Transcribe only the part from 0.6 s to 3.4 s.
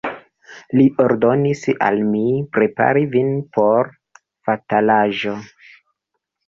Li ordonis al mi prepari vin